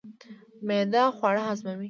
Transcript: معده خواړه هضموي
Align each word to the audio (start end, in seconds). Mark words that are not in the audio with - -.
معده 0.67 1.03
خواړه 1.17 1.41
هضموي 1.49 1.77